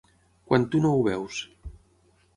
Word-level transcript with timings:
Quan 0.51 0.65
tu 0.71 0.81
no 0.85 0.95
ho 0.95 1.05
veus. 1.11 1.43